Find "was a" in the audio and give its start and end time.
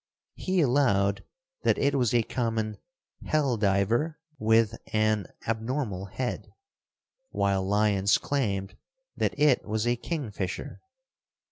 1.93-2.23, 9.63-9.95